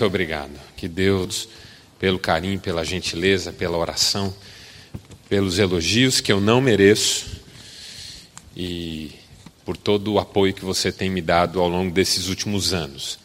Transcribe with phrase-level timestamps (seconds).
[0.00, 0.58] Muito obrigado.
[0.78, 1.46] Que Deus,
[1.98, 4.34] pelo carinho, pela gentileza, pela oração,
[5.28, 7.26] pelos elogios que eu não mereço
[8.56, 9.10] e
[9.62, 13.18] por todo o apoio que você tem me dado ao longo desses últimos anos.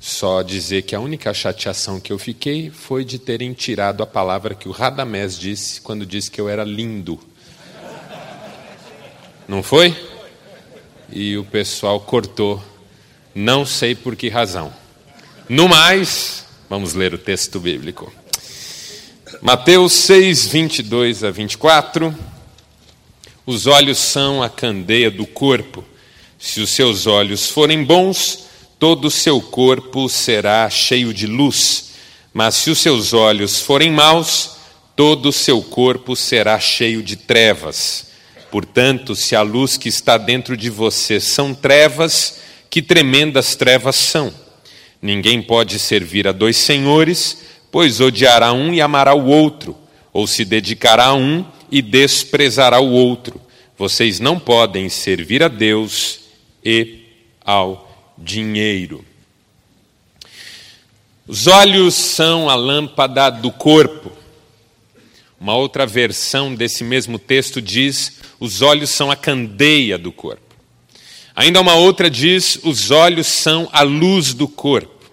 [0.00, 4.56] Só dizer que a única chateação que eu fiquei foi de terem tirado a palavra
[4.56, 7.20] que o Radamés disse quando disse que eu era lindo.
[9.46, 9.96] Não foi?
[11.12, 12.60] E o pessoal cortou.
[13.32, 14.87] Não sei por que razão.
[15.48, 18.12] No mais, vamos ler o texto bíblico.
[19.40, 22.14] Mateus 6, 22 a 24.
[23.46, 25.82] Os olhos são a candeia do corpo.
[26.38, 28.44] Se os seus olhos forem bons,
[28.78, 31.92] todo o seu corpo será cheio de luz.
[32.34, 34.50] Mas se os seus olhos forem maus,
[34.94, 38.08] todo o seu corpo será cheio de trevas.
[38.50, 44.30] Portanto, se a luz que está dentro de você são trevas, que tremendas trevas são.
[45.00, 49.76] Ninguém pode servir a dois senhores, pois odiará um e amará o outro,
[50.12, 53.40] ou se dedicará a um e desprezará o outro.
[53.76, 56.20] Vocês não podem servir a Deus
[56.64, 57.04] e
[57.44, 59.04] ao dinheiro.
[61.26, 64.10] Os olhos são a lâmpada do corpo.
[65.38, 70.47] Uma outra versão desse mesmo texto diz: os olhos são a candeia do corpo.
[71.38, 75.08] Ainda uma outra diz: os olhos são a luz do corpo.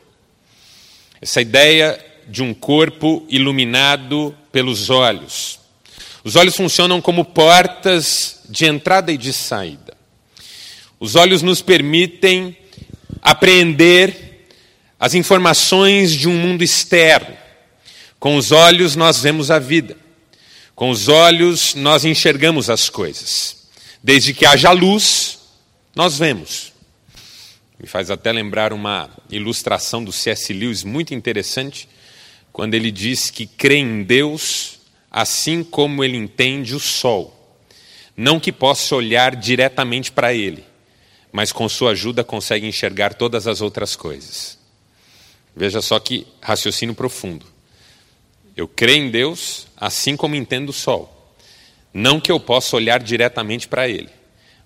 [1.21, 5.59] Essa ideia de um corpo iluminado pelos olhos.
[6.23, 9.95] Os olhos funcionam como portas de entrada e de saída.
[10.99, 12.57] Os olhos nos permitem
[13.21, 14.47] apreender
[14.99, 17.37] as informações de um mundo externo.
[18.19, 19.95] Com os olhos nós vemos a vida.
[20.73, 23.67] Com os olhos nós enxergamos as coisas.
[24.01, 25.44] Desde que haja luz,
[25.95, 26.73] nós vemos.
[27.79, 30.53] Me faz até lembrar uma ilustração do C.S.
[30.53, 31.87] Lewis muito interessante,
[32.51, 34.79] quando ele diz que crê em Deus
[35.09, 37.33] assim como ele entende o sol.
[38.17, 40.65] Não que possa olhar diretamente para ele,
[41.31, 44.57] mas com sua ajuda consegue enxergar todas as outras coisas.
[45.55, 47.45] Veja só que raciocínio profundo.
[48.57, 51.33] Eu creio em Deus assim como entendo o sol.
[51.93, 54.09] Não que eu possa olhar diretamente para ele,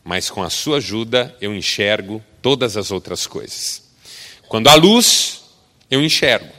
[0.04, 3.84] mas com a sua ajuda eu enxergo todas as outras coisas.
[4.48, 5.42] Quando há luz,
[5.90, 6.52] eu enxergo.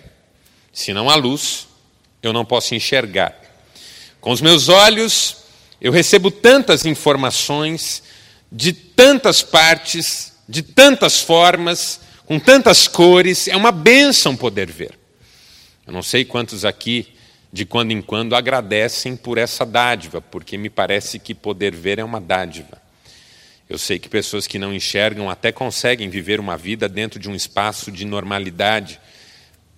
[0.72, 1.66] Se não há luz,
[2.22, 3.34] eu não posso enxergar.
[4.20, 5.38] Com os meus olhos,
[5.80, 8.02] eu recebo tantas informações
[8.52, 14.98] de tantas partes, de tantas formas, com tantas cores, é uma bênção poder ver.
[15.86, 17.08] Eu não sei quantos aqui,
[17.52, 22.04] de quando em quando, agradecem por essa dádiva, porque me parece que poder ver é
[22.04, 22.80] uma dádiva.
[23.70, 27.36] Eu sei que pessoas que não enxergam até conseguem viver uma vida dentro de um
[27.36, 29.00] espaço de normalidade,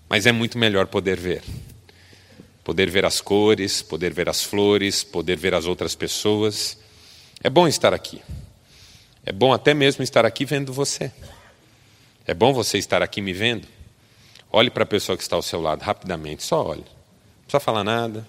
[0.09, 1.43] mas é muito melhor poder ver.
[2.65, 6.79] Poder ver as cores, poder ver as flores, poder ver as outras pessoas.
[7.45, 8.23] É bom estar aqui.
[9.27, 11.13] É bom até mesmo estar aqui vendo você.
[12.27, 13.69] É bom você estar aqui me vendo.
[14.51, 16.81] Olhe para a pessoa que está ao seu lado rapidamente, só olhe.
[16.81, 18.27] Não precisa falar nada.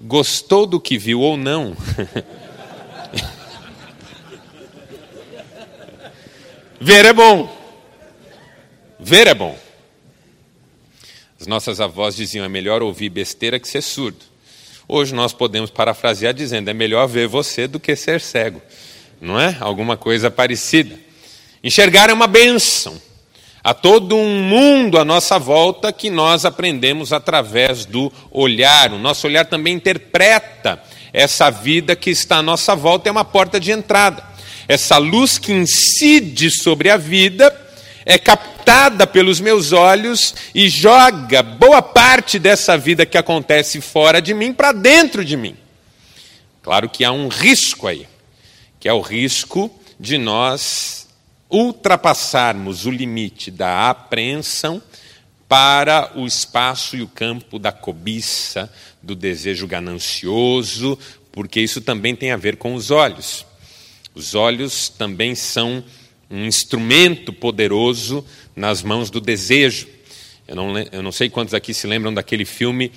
[0.00, 1.76] Gostou do que viu ou não?
[6.80, 7.54] Ver é bom.
[8.98, 9.58] Ver é bom.
[11.40, 14.18] As nossas avós diziam: é melhor ouvir besteira que ser surdo.
[14.86, 18.60] Hoje nós podemos parafrasear dizendo: é melhor ver você do que ser cego.
[19.20, 19.56] Não é?
[19.60, 20.98] Alguma coisa parecida.
[21.62, 23.00] Enxergar é uma benção.
[23.62, 28.92] Há todo um mundo à nossa volta que nós aprendemos através do olhar.
[28.92, 30.82] O nosso olhar também interpreta
[31.14, 34.24] essa vida que está à nossa volta, é uma porta de entrada.
[34.66, 37.54] Essa luz que incide sobre a vida
[38.04, 44.34] é captada pelos meus olhos e joga boa parte dessa vida que acontece fora de
[44.34, 45.56] mim para dentro de mim.
[46.60, 48.08] Claro que há um risco aí,
[48.80, 49.70] que é o risco
[50.00, 51.06] de nós
[51.48, 54.82] ultrapassarmos o limite da apreensão
[55.54, 58.68] para o espaço e o campo da cobiça,
[59.00, 60.98] do desejo ganancioso,
[61.30, 63.46] porque isso também tem a ver com os olhos.
[64.16, 65.84] Os olhos também são
[66.28, 69.86] um instrumento poderoso nas mãos do desejo.
[70.48, 72.90] Eu não, eu não sei quantos aqui se lembram daquele filme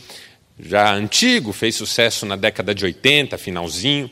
[0.60, 4.10] já antigo, fez sucesso na década de 80, finalzinho,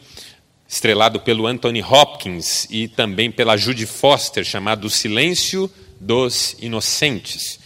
[0.68, 5.68] estrelado pelo Anthony Hopkins e também pela Judy Foster, chamado Silêncio
[6.00, 7.65] dos Inocentes.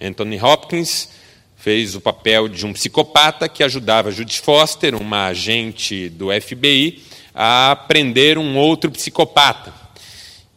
[0.00, 1.08] Anthony Hopkins
[1.56, 7.02] fez o papel de um psicopata que ajudava Judy Foster, uma agente do FBI,
[7.34, 9.72] a prender um outro psicopata.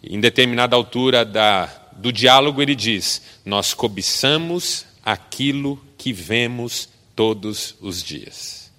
[0.04, 8.02] Em determinada altura da, do diálogo, ele diz: Nós cobiçamos aquilo que vemos todos os
[8.02, 8.72] dias.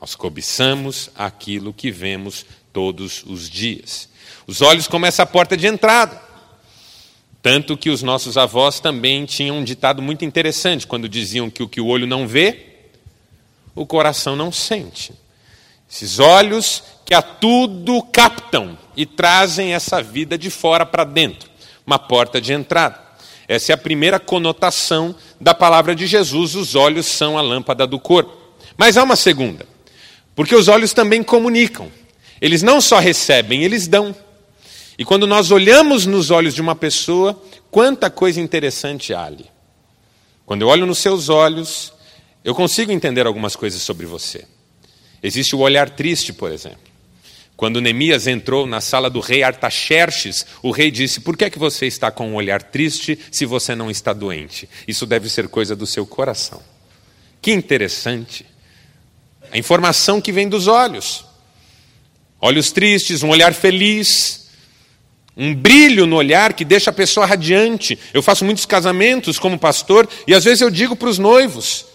[0.00, 4.08] Nós cobiçamos aquilo que vemos todos os dias.
[4.46, 6.20] Os olhos como essa porta de entrada.
[7.42, 11.68] Tanto que os nossos avós também tinham um ditado muito interessante quando diziam que o
[11.68, 12.66] que o olho não vê,
[13.74, 15.12] o coração não sente.
[15.90, 21.50] Esses olhos que a tudo captam e trazem essa vida de fora para dentro,
[21.84, 22.98] uma porta de entrada.
[23.48, 27.98] Essa é a primeira conotação da palavra de Jesus: os olhos são a lâmpada do
[27.98, 28.34] corpo.
[28.76, 29.66] Mas há uma segunda,
[30.34, 31.90] porque os olhos também comunicam.
[32.40, 34.14] Eles não só recebem, eles dão.
[34.98, 37.40] E quando nós olhamos nos olhos de uma pessoa,
[37.70, 39.46] quanta coisa interessante há ali.
[40.44, 41.92] Quando eu olho nos seus olhos,
[42.44, 44.44] eu consigo entender algumas coisas sobre você.
[45.22, 46.92] Existe o olhar triste, por exemplo.
[47.56, 51.58] Quando Neemias entrou na sala do rei Artaxerxes, o rei disse: Por que, é que
[51.58, 54.68] você está com um olhar triste se você não está doente?
[54.86, 56.60] Isso deve ser coisa do seu coração.
[57.40, 58.44] Que interessante.
[59.50, 61.24] A informação que vem dos olhos.
[62.40, 64.41] Olhos tristes, um olhar feliz,
[65.36, 67.98] um brilho no olhar que deixa a pessoa radiante.
[68.12, 71.86] Eu faço muitos casamentos como pastor e às vezes eu digo para os noivos: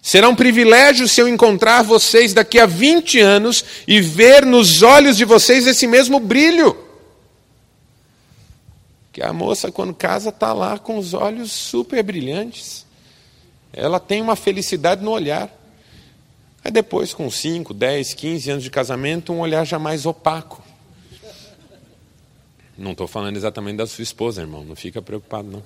[0.00, 5.16] será um privilégio se eu encontrar vocês daqui a 20 anos e ver nos olhos
[5.16, 6.76] de vocês esse mesmo brilho.
[9.12, 12.86] Que a moça, quando casa, está lá com os olhos super brilhantes.
[13.72, 15.50] Ela tem uma felicidade no olhar.
[16.64, 20.62] Aí depois, com 5, 10, 15 anos de casamento, um olhar já mais opaco.
[22.80, 25.62] Não estou falando exatamente da sua esposa, irmão, não fica preocupado, não.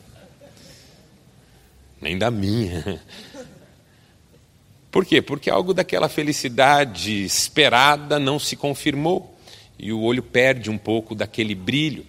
[2.01, 3.01] Nem da minha.
[4.91, 5.23] Por quê?
[5.23, 9.33] Porque algo daquela felicidade esperada não se confirmou
[9.79, 12.05] e o olho perde um pouco daquele brilho.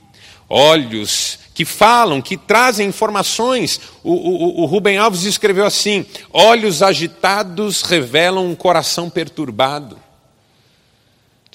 [0.50, 3.80] Olhos que falam, que trazem informações.
[4.04, 6.04] O, o, o Rubem Alves escreveu assim:
[6.34, 10.00] olhos agitados revelam um coração perturbado.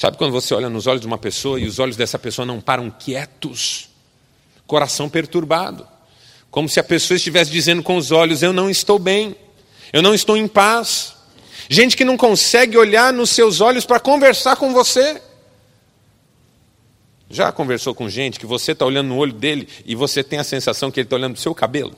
[0.00, 2.58] Sabe quando você olha nos olhos de uma pessoa e os olhos dessa pessoa não
[2.58, 3.91] param quietos?
[4.67, 5.87] Coração perturbado.
[6.50, 9.37] Como se a pessoa estivesse dizendo com os olhos: Eu não estou bem,
[9.93, 11.12] eu não estou em paz.
[11.69, 15.20] Gente que não consegue olhar nos seus olhos para conversar com você.
[17.29, 20.44] Já conversou com gente que você está olhando no olho dele e você tem a
[20.44, 21.94] sensação que ele está olhando para o seu cabelo?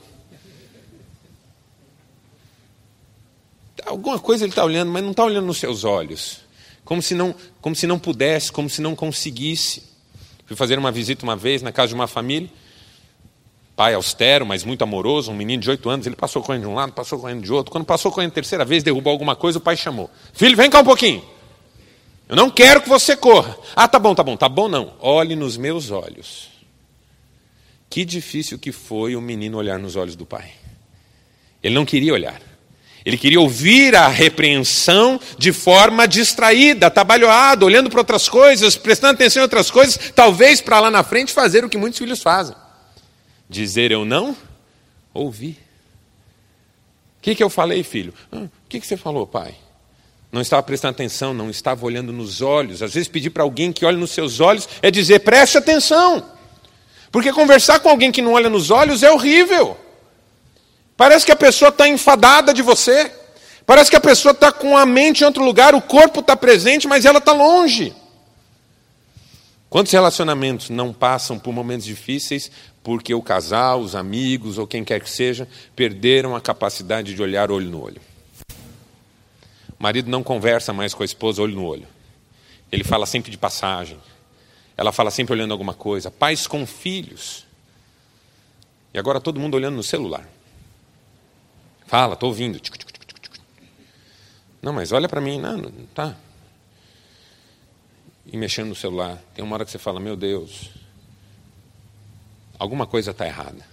[3.85, 6.43] Alguma coisa ele está olhando, mas não está olhando nos seus olhos
[6.85, 9.83] como se não, como se não pudesse, como se não conseguisse.
[10.45, 12.49] Fui fazer uma visita uma vez na casa de uma família,
[13.75, 16.75] pai austero, mas muito amoroso, um menino de oito anos, ele passou correndo de um
[16.75, 17.71] lado, passou correndo de outro.
[17.71, 20.81] Quando passou correndo a terceira vez, derrubou alguma coisa, o pai chamou: Filho, vem cá
[20.81, 21.23] um pouquinho.
[22.27, 23.57] Eu não quero que você corra.
[23.75, 24.93] Ah, tá bom, tá bom, tá bom não.
[24.99, 26.49] Olhe nos meus olhos.
[27.89, 30.51] Que difícil que foi o menino olhar nos olhos do pai.
[31.61, 32.41] Ele não queria olhar.
[33.05, 39.41] Ele queria ouvir a repreensão de forma distraída, atabalhoada, olhando para outras coisas, prestando atenção
[39.41, 42.55] em outras coisas, talvez para lá na frente fazer o que muitos filhos fazem:
[43.49, 44.35] dizer eu não
[45.13, 45.57] ouvi.
[47.19, 48.13] O que, que eu falei, filho?
[48.31, 49.55] Ah, o que, que você falou, pai?
[50.31, 52.81] Não estava prestando atenção, não estava olhando nos olhos.
[52.81, 56.25] Às vezes, pedir para alguém que olhe nos seus olhos é dizer preste atenção.
[57.11, 59.77] Porque conversar com alguém que não olha nos olhos é horrível.
[60.95, 63.11] Parece que a pessoa está enfadada de você.
[63.65, 66.87] Parece que a pessoa está com a mente em outro lugar, o corpo está presente,
[66.87, 67.93] mas ela está longe.
[69.69, 72.51] Quantos relacionamentos não passam por momentos difíceis
[72.83, 77.49] porque o casal, os amigos ou quem quer que seja perderam a capacidade de olhar
[77.49, 78.01] olho no olho?
[79.79, 81.87] O marido não conversa mais com a esposa olho no olho.
[82.71, 83.97] Ele fala sempre de passagem.
[84.77, 86.11] Ela fala sempre olhando alguma coisa.
[86.11, 87.45] Pais com filhos.
[88.93, 90.27] E agora todo mundo olhando no celular.
[91.93, 92.59] Fala, estou ouvindo.
[94.59, 95.39] Não, mas olha para mim.
[95.39, 96.17] Não, não, tá.
[98.25, 99.21] E mexendo no celular.
[99.35, 100.71] Tem uma hora que você fala, meu Deus,
[102.57, 103.63] alguma coisa está errada.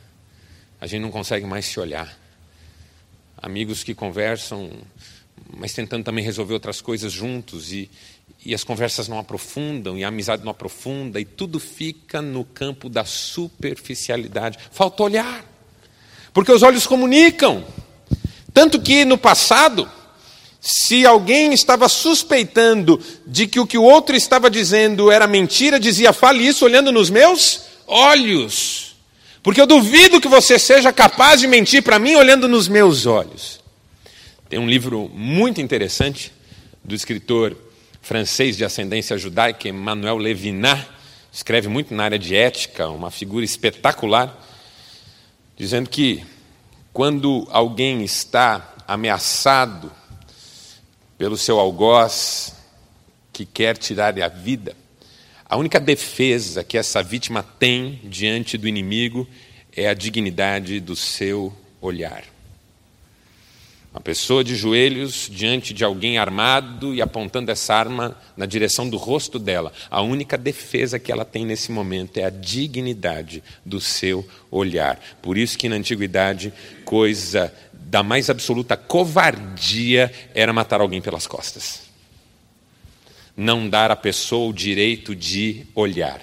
[0.78, 2.14] A gente não consegue mais se olhar.
[3.38, 4.70] Amigos que conversam,
[5.56, 7.90] mas tentando também resolver outras coisas juntos e,
[8.44, 12.90] e as conversas não aprofundam e a amizade não aprofunda e tudo fica no campo
[12.90, 14.58] da superficialidade.
[14.70, 15.42] Falta olhar.
[16.34, 17.64] Porque os olhos comunicam.
[18.52, 19.88] Tanto que no passado,
[20.60, 26.12] se alguém estava suspeitando de que o que o outro estava dizendo era mentira, dizia:
[26.12, 28.96] fale isso olhando nos meus olhos.
[29.42, 33.60] Porque eu duvido que você seja capaz de mentir para mim olhando nos meus olhos.
[34.48, 36.32] Tem um livro muito interessante
[36.84, 37.56] do escritor
[38.02, 40.80] francês de ascendência judaica, Emmanuel Levinas,
[41.32, 44.36] escreve muito na área de ética, uma figura espetacular.
[45.56, 46.24] dizendo que
[46.92, 49.92] quando alguém está ameaçado
[51.16, 52.54] pelo seu algoz
[53.32, 54.76] que quer tirar a vida,
[55.44, 59.26] a única defesa que essa vítima tem diante do inimigo
[59.76, 62.24] é a dignidade do seu olhar.
[63.92, 68.96] Uma pessoa de joelhos diante de alguém armado e apontando essa arma na direção do
[68.96, 69.72] rosto dela.
[69.90, 75.00] A única defesa que ela tem nesse momento é a dignidade do seu olhar.
[75.20, 76.52] Por isso que na antiguidade,
[76.84, 81.82] coisa da mais absoluta covardia era matar alguém pelas costas.
[83.36, 86.20] Não dar à pessoa o direito de olhar.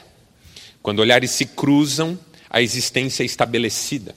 [0.81, 2.17] Quando olhares se cruzam,
[2.49, 4.15] a existência é estabelecida.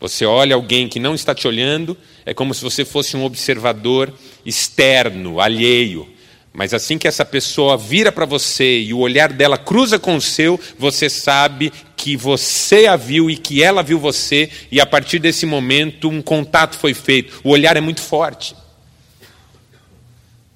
[0.00, 4.12] Você olha alguém que não está te olhando, é como se você fosse um observador
[4.46, 6.08] externo, alheio.
[6.52, 10.20] Mas assim que essa pessoa vira para você e o olhar dela cruza com o
[10.20, 15.18] seu, você sabe que você a viu e que ela viu você, e a partir
[15.18, 17.38] desse momento um contato foi feito.
[17.44, 18.56] O olhar é muito forte.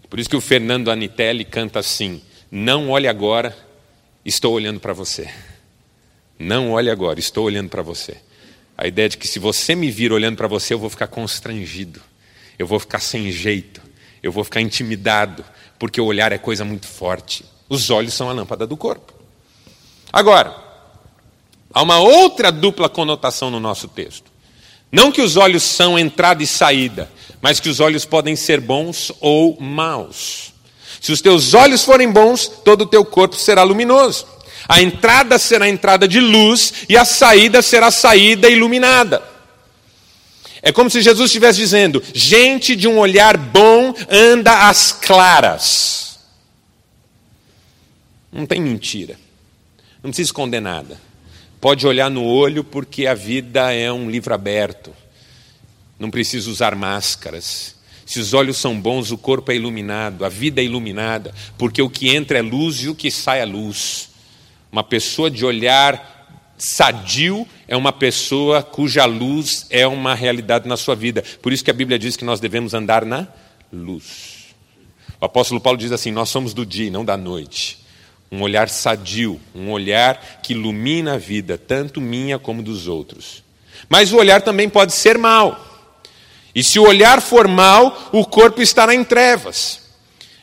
[0.08, 3.56] Por isso que o Fernando Anitelli canta assim: Não olhe agora,
[4.24, 5.28] estou olhando para você.
[6.38, 8.16] Não olhe agora, estou olhando para você.
[8.76, 12.00] A ideia de que se você me vir olhando para você, eu vou ficar constrangido,
[12.58, 13.80] eu vou ficar sem jeito,
[14.22, 15.44] eu vou ficar intimidado,
[15.78, 17.44] porque o olhar é coisa muito forte.
[17.68, 19.12] Os olhos são a lâmpada do corpo.
[20.12, 20.56] Agora,
[21.72, 24.32] há uma outra dupla conotação no nosso texto.
[24.90, 27.10] Não que os olhos são entrada e saída,
[27.42, 30.52] mas que os olhos podem ser bons ou maus.
[31.00, 34.26] Se os teus olhos forem bons, todo o teu corpo será luminoso.
[34.68, 39.22] A entrada será entrada de luz e a saída será saída iluminada.
[40.62, 46.18] É como se Jesus estivesse dizendo: gente de um olhar bom anda às claras.
[48.32, 49.18] Não tem mentira.
[50.02, 50.98] Não precisa esconder nada.
[51.60, 54.94] Pode olhar no olho porque a vida é um livro aberto.
[55.98, 57.74] Não precisa usar máscaras.
[58.04, 61.88] Se os olhos são bons, o corpo é iluminado, a vida é iluminada, porque o
[61.88, 64.10] que entra é luz e o que sai é luz.
[64.74, 70.96] Uma pessoa de olhar sadio é uma pessoa cuja luz é uma realidade na sua
[70.96, 71.22] vida.
[71.40, 73.28] Por isso que a Bíblia diz que nós devemos andar na
[73.72, 74.52] luz.
[75.20, 77.86] O apóstolo Paulo diz assim: Nós somos do dia, não da noite.
[78.32, 83.44] Um olhar sadio, um olhar que ilumina a vida, tanto minha como dos outros.
[83.88, 85.56] Mas o olhar também pode ser mau.
[86.52, 89.82] E se o olhar for mau, o corpo estará em trevas.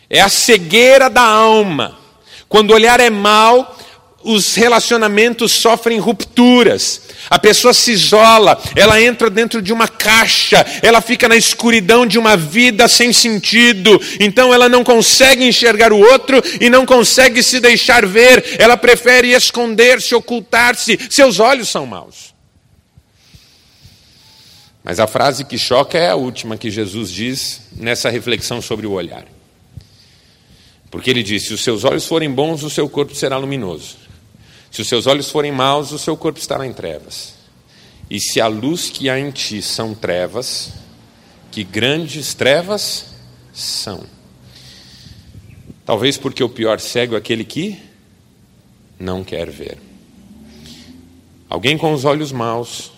[0.10, 2.00] É a cegueira da alma.
[2.48, 3.78] Quando o olhar é mau,
[4.24, 11.02] os relacionamentos sofrem rupturas, a pessoa se isola, ela entra dentro de uma caixa, ela
[11.02, 16.42] fica na escuridão de uma vida sem sentido, então ela não consegue enxergar o outro
[16.60, 22.32] e não consegue se deixar ver, ela prefere esconder-se, ocultar-se, seus olhos são maus.
[24.84, 28.92] Mas a frase que choca é a última que Jesus diz nessa reflexão sobre o
[28.92, 29.26] olhar.
[30.90, 34.01] Porque ele disse: se os seus olhos forem bons, o seu corpo será luminoso.
[34.72, 37.34] Se os seus olhos forem maus, o seu corpo estará em trevas.
[38.10, 40.72] E se a luz que há em ti são trevas,
[41.52, 43.08] que grandes trevas
[43.54, 44.06] são.
[45.86, 47.78] Talvez porque o pior cego é aquele que
[48.98, 49.78] não quer ver.
[51.50, 52.94] Alguém com os olhos maus,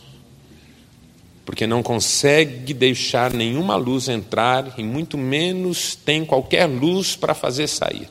[1.43, 7.67] porque não consegue deixar nenhuma luz entrar e muito menos tem qualquer luz para fazer
[7.67, 8.07] sair.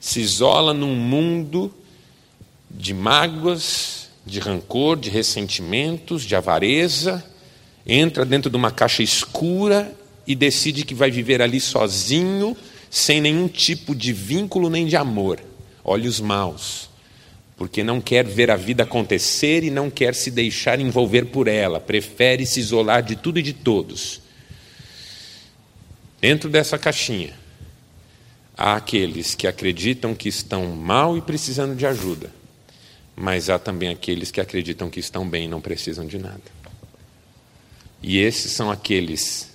[0.00, 1.74] Se isola num mundo
[2.70, 7.24] de mágoas, de rancor, de ressentimentos, de avareza,
[7.86, 9.94] entra dentro de uma caixa escura
[10.26, 12.56] e decide que vai viver ali sozinho,
[12.90, 15.40] sem nenhum tipo de vínculo nem de amor.
[15.82, 16.90] Olhos maus,
[17.56, 21.80] porque não quer ver a vida acontecer e não quer se deixar envolver por ela,
[21.80, 24.20] prefere se isolar de tudo e de todos.
[26.20, 27.32] Dentro dessa caixinha,
[28.56, 32.30] há aqueles que acreditam que estão mal e precisando de ajuda,
[33.18, 36.40] mas há também aqueles que acreditam que estão bem e não precisam de nada.
[38.00, 39.50] E esses são aqueles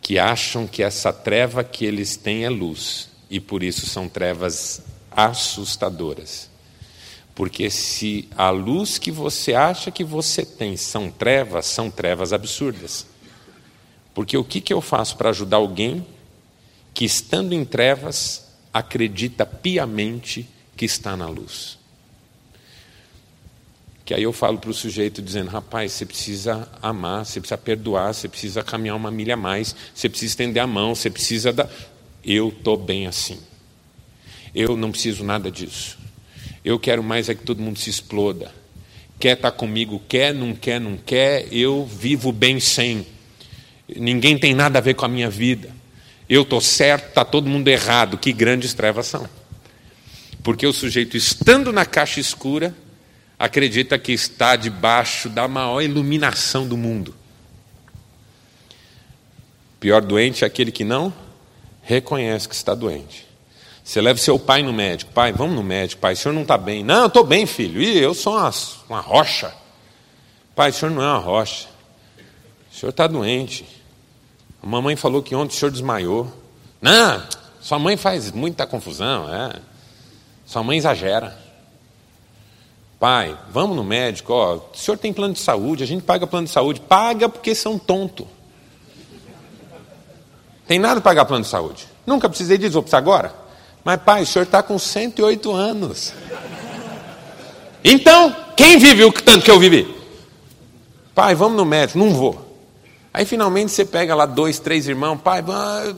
[0.00, 4.82] que acham que essa treva que eles têm é luz, e por isso são trevas
[5.12, 6.50] assustadoras.
[7.36, 13.06] Porque se a luz que você acha que você tem são trevas, são trevas absurdas.
[14.12, 16.04] Porque o que, que eu faço para ajudar alguém
[16.92, 21.80] que, estando em trevas, acredita piamente que está na luz?
[24.04, 28.12] Que aí eu falo para o sujeito dizendo: rapaz, você precisa amar, você precisa perdoar,
[28.12, 31.70] você precisa caminhar uma milha a mais, você precisa estender a mão, você precisa dar.
[32.24, 33.38] Eu estou bem assim.
[34.54, 35.98] Eu não preciso nada disso.
[36.64, 38.52] Eu quero mais é que todo mundo se exploda.
[39.18, 43.06] Quer estar tá comigo, quer, não quer, não quer, eu vivo bem sem.
[43.96, 45.70] Ninguém tem nada a ver com a minha vida.
[46.28, 48.18] Eu estou certo, está todo mundo errado.
[48.18, 49.28] Que grandes trevas são.
[50.42, 52.74] Porque o sujeito, estando na caixa escura,
[53.42, 57.12] acredita que está debaixo da maior iluminação do mundo.
[59.80, 61.12] Pior doente é aquele que não
[61.82, 63.26] reconhece que está doente.
[63.82, 65.10] Você leva seu pai no médico.
[65.10, 66.00] Pai, vamos no médico.
[66.00, 66.84] Pai, o senhor não está bem.
[66.84, 67.82] Não, eu estou bem, filho.
[67.82, 68.48] E eu sou uma,
[68.88, 69.52] uma rocha.
[70.54, 71.66] Pai, o senhor não é uma rocha.
[72.72, 73.66] O senhor está doente.
[74.62, 76.32] A mamãe falou que ontem o senhor desmaiou.
[76.80, 77.26] Não,
[77.60, 79.28] sua mãe faz muita confusão.
[79.34, 79.60] É.
[80.46, 81.41] Sua mãe exagera.
[83.02, 84.32] Pai, vamos no médico.
[84.32, 86.78] Ó, o senhor tem plano de saúde, a gente paga plano de saúde.
[86.78, 88.28] Paga porque são tonto.
[90.68, 91.88] Tem nada para pagar plano de saúde.
[92.06, 93.34] Nunca precisei disso, vou precisar agora.
[93.82, 96.14] Mas, pai, o senhor está com 108 anos.
[97.82, 99.92] Então, quem vive o tanto que eu vivi?
[101.12, 101.98] Pai, vamos no médico.
[101.98, 102.56] Não vou.
[103.12, 105.20] Aí, finalmente, você pega lá dois, três irmãos.
[105.20, 105.42] Pai,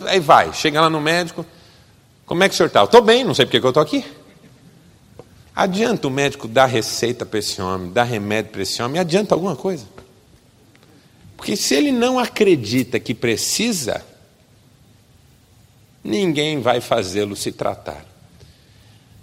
[0.07, 0.55] aí vai.
[0.55, 1.45] Chega lá no médico.
[2.25, 2.83] Como é que o senhor está?
[2.83, 4.03] Estou bem, não sei porque que eu estou aqui.
[5.55, 9.01] Adianta o médico dar receita para esse homem, dar remédio para esse homem?
[9.01, 9.87] Adianta alguma coisa?
[11.37, 14.05] Porque se ele não acredita que precisa,
[16.03, 18.05] ninguém vai fazê-lo se tratar.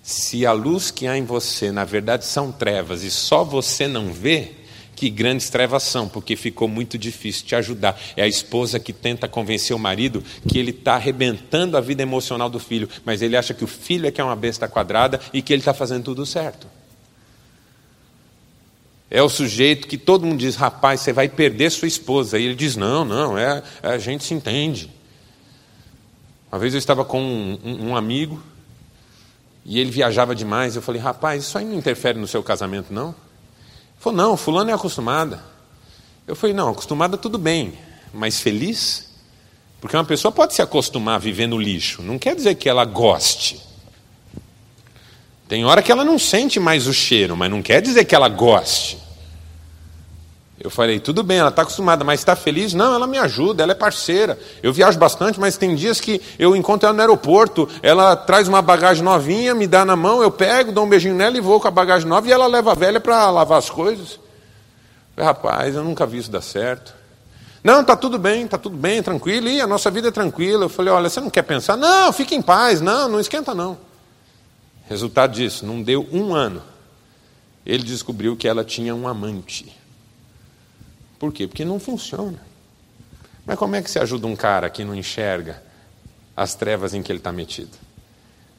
[0.02, 4.14] Se a luz que há em você, na verdade, são trevas e só você não
[4.14, 4.54] vê,
[5.02, 8.00] que grandes trevas são, porque ficou muito difícil te ajudar.
[8.16, 12.48] É a esposa que tenta convencer o marido que ele está arrebentando a vida emocional
[12.52, 15.42] do filho, mas ele acha que o filho é que é uma besta quadrada e
[15.42, 16.68] que ele está fazendo tudo certo.
[19.10, 22.38] É o sujeito que todo mundo diz, rapaz, você vai perder sua esposa.
[22.38, 24.88] E ele diz, não, não, é, a gente se entende.
[26.52, 28.40] Uma vez eu estava com um, um, um amigo
[29.66, 30.76] e ele viajava demais.
[30.76, 33.16] Eu falei, rapaz, isso aí não interfere no seu casamento, não?
[34.02, 35.44] Falou, não, fulano é acostumada.
[36.26, 37.78] Eu falei, não, acostumada tudo bem,
[38.12, 39.12] mas feliz?
[39.80, 42.84] Porque uma pessoa pode se acostumar a viver no lixo, não quer dizer que ela
[42.84, 43.62] goste.
[45.48, 48.28] Tem hora que ela não sente mais o cheiro, mas não quer dizer que ela
[48.28, 48.98] goste.
[50.64, 52.72] Eu falei, tudo bem, ela está acostumada, mas está feliz?
[52.76, 54.38] Não, ela me ajuda, ela é parceira.
[54.62, 58.62] Eu viajo bastante, mas tem dias que eu encontro ela no aeroporto, ela traz uma
[58.62, 61.68] bagagem novinha, me dá na mão, eu pego, dou um beijinho nela e vou com
[61.68, 64.20] a bagagem nova e ela leva a velha para lavar as coisas.
[65.16, 66.94] Falei, rapaz, eu nunca vi isso dar certo.
[67.64, 70.66] Não, está tudo bem, está tudo bem, tranquilo, e a nossa vida é tranquila.
[70.66, 71.76] Eu falei, olha, você não quer pensar?
[71.76, 73.80] Não, fique em paz, não, não esquenta não.
[74.88, 76.62] Resultado disso, não deu um ano.
[77.66, 79.81] Ele descobriu que ela tinha um amante.
[81.22, 81.46] Por quê?
[81.46, 82.40] Porque não funciona.
[83.46, 85.62] Mas como é que se ajuda um cara que não enxerga
[86.36, 87.78] as trevas em que ele está metido?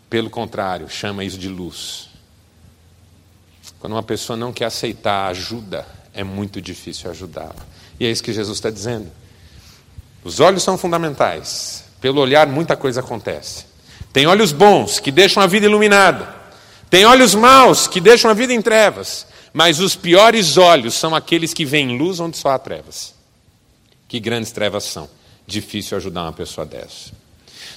[0.08, 2.08] Pelo contrário, chama isso de luz.
[3.80, 7.66] Quando uma pessoa não quer aceitar ajuda, é muito difícil ajudá-la.
[7.98, 9.10] E é isso que Jesus está dizendo.
[10.22, 11.82] Os olhos são fundamentais.
[12.00, 13.66] Pelo olhar, muita coisa acontece.
[14.12, 16.32] Tem olhos bons que deixam a vida iluminada.
[16.88, 19.26] Tem olhos maus que deixam a vida em trevas.
[19.52, 23.14] Mas os piores olhos são aqueles que veem luz onde só há trevas.
[24.08, 25.08] Que grandes trevas são.
[25.46, 27.12] Difícil ajudar uma pessoa dessa.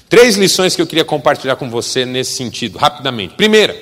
[0.08, 3.36] Três lições que eu queria compartilhar com você nesse sentido, rapidamente.
[3.36, 3.76] Primeira,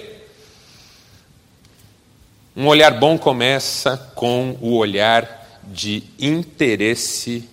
[2.56, 7.48] um olhar bom começa com o olhar de interesse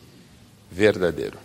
[0.70, 1.38] verdadeiro.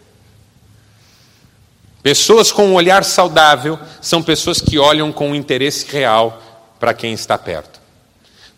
[2.04, 6.42] Pessoas com um olhar saudável são pessoas que olham com interesse real
[6.80, 7.85] para quem está perto.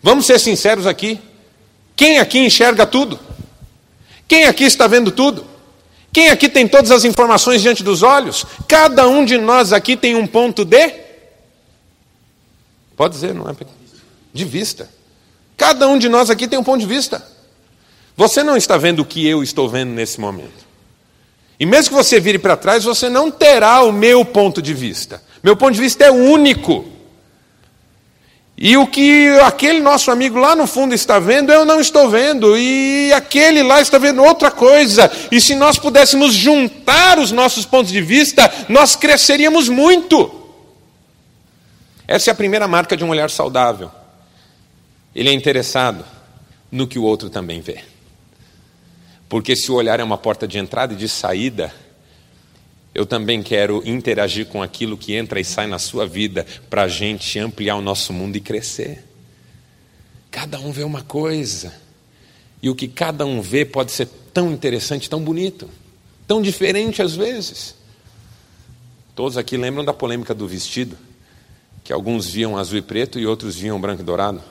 [0.01, 1.19] Vamos ser sinceros aqui.
[1.95, 3.19] Quem aqui enxerga tudo?
[4.27, 5.45] Quem aqui está vendo tudo?
[6.11, 8.45] Quem aqui tem todas as informações diante dos olhos?
[8.67, 10.93] Cada um de nós aqui tem um ponto de.
[12.95, 13.55] Pode dizer, não é?
[14.33, 14.89] De vista.
[15.55, 17.25] Cada um de nós aqui tem um ponto de vista.
[18.15, 20.65] Você não está vendo o que eu estou vendo nesse momento.
[21.59, 25.21] E mesmo que você vire para trás, você não terá o meu ponto de vista.
[25.43, 26.85] Meu ponto de vista é único.
[28.59, 32.57] E o que aquele nosso amigo lá no fundo está vendo, eu não estou vendo.
[32.57, 35.11] E aquele lá está vendo outra coisa.
[35.31, 40.33] E se nós pudéssemos juntar os nossos pontos de vista, nós cresceríamos muito.
[42.07, 43.91] Essa é a primeira marca de um olhar saudável.
[45.13, 46.03] Ele é interessado
[46.71, 47.83] no que o outro também vê.
[49.29, 51.71] Porque se o olhar é uma porta de entrada e de saída,
[52.97, 56.87] eu também quero interagir com aquilo que entra e sai na sua vida para a
[56.87, 59.05] gente ampliar o nosso mundo e crescer.
[60.31, 61.71] Cada um vê uma coisa.
[62.59, 65.69] E o que cada um vê pode ser tão interessante, tão bonito,
[66.27, 67.75] tão diferente às vezes.
[69.13, 70.97] Todos aqui lembram da polêmica do vestido,
[71.83, 74.41] que alguns viam azul e preto e outros viam branco e dourado.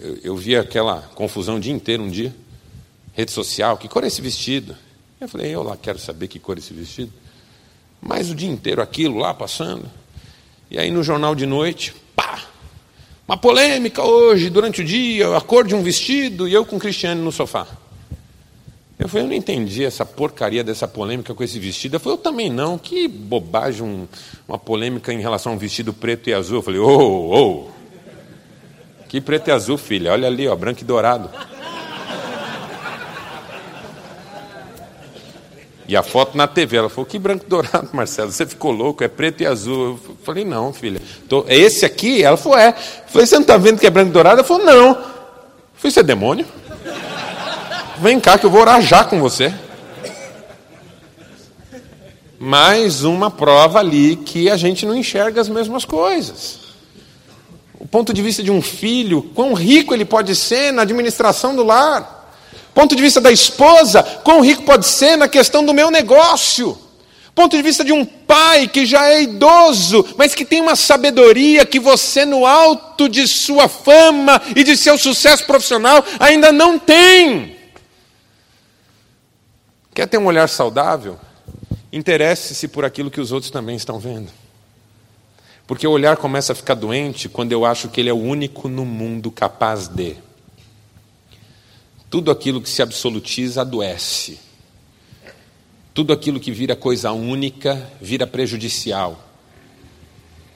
[0.00, 2.34] eu, eu vi aquela confusão o dia inteiro, um dia,
[3.12, 4.76] rede social, que cor é esse vestido?
[5.20, 7.12] Eu falei, eu lá quero saber que cor esse vestido.
[8.00, 9.84] Mas o dia inteiro aquilo lá passando.
[10.70, 12.42] E aí no jornal de noite, pá!
[13.28, 16.80] Uma polêmica hoje, durante o dia, a cor de um vestido, e eu com o
[16.80, 17.66] Cristiane no sofá.
[18.98, 21.96] Eu falei, eu não entendi essa porcaria dessa polêmica com esse vestido.
[21.96, 22.76] Eu falei, eu também não.
[22.76, 24.08] Que bobagem um,
[24.48, 26.58] uma polêmica em relação a um vestido preto e azul.
[26.58, 27.66] Eu falei, ô, oh, ô.
[27.66, 27.70] Oh.
[29.08, 30.12] Que preto e azul, filha.
[30.12, 31.30] Olha ali, ó, branco e dourado.
[35.90, 39.08] E a foto na TV, ela falou, que branco dourado, Marcelo, você ficou louco, é
[39.08, 39.98] preto e azul.
[40.08, 41.02] Eu falei, não, filha.
[41.28, 42.22] Tô, é esse aqui?
[42.22, 42.68] Ela falou, é.
[42.68, 42.74] Eu
[43.08, 44.38] falei, você não está vendo que é branco dourado?
[44.38, 44.90] Ela falou, não.
[44.90, 46.46] Eu falei, isso é demônio?
[47.98, 49.52] Vem cá que eu vou orar já com você.
[52.38, 56.60] Mais uma prova ali que a gente não enxerga as mesmas coisas.
[57.80, 61.64] O ponto de vista de um filho, quão rico ele pode ser na administração do
[61.64, 62.19] lar.
[62.74, 66.78] Ponto de vista da esposa, quão rico pode ser na questão do meu negócio.
[67.34, 71.64] Ponto de vista de um pai que já é idoso, mas que tem uma sabedoria
[71.64, 77.56] que você, no alto de sua fama e de seu sucesso profissional, ainda não tem.
[79.94, 81.18] Quer ter um olhar saudável?
[81.92, 84.30] Interesse-se por aquilo que os outros também estão vendo.
[85.66, 88.68] Porque o olhar começa a ficar doente quando eu acho que ele é o único
[88.68, 90.16] no mundo capaz de.
[92.10, 94.40] Tudo aquilo que se absolutiza adoece.
[95.94, 99.24] Tudo aquilo que vira coisa única vira prejudicial.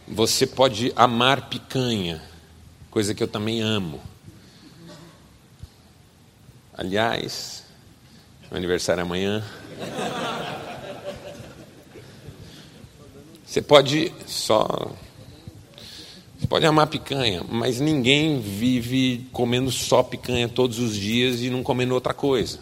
[0.06, 2.20] Você pode amar picanha,
[2.90, 4.02] coisa que eu também amo.
[6.76, 7.62] Aliás,
[8.50, 9.44] meu aniversário é amanhã.
[13.46, 14.92] Você pode só
[16.44, 21.62] você pode amar picanha, mas ninguém vive comendo só picanha todos os dias e não
[21.62, 22.58] comendo outra coisa.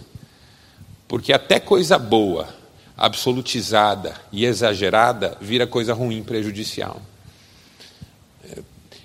[1.09, 2.49] Porque até coisa boa,
[2.97, 7.03] absolutizada e exagerada, vira coisa ruim, prejudicial.